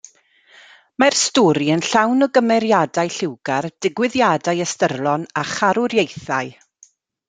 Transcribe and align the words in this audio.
Mae'r 1.03 1.17
stori 1.23 1.67
yn 1.75 1.83
llawn 1.89 2.27
o 2.27 2.29
gymeriadau 2.39 3.13
lliwgar, 3.19 3.71
digwyddiadau 3.87 4.67
ystyrlon, 4.69 5.33
a 5.45 5.49
charwriaethau. 5.57 6.57